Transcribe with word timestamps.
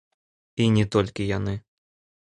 І 0.65 0.67
не 0.77 0.85
толькі 0.95 1.29
яны! 1.37 1.55